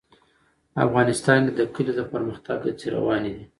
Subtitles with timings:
[0.85, 3.45] افغانستان کې د کلي د پرمختګ هڅې روانې دي.